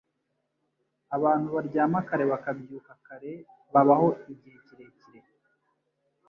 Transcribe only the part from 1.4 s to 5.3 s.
baryama kare bakabyuka kare babaho igihe kirekire.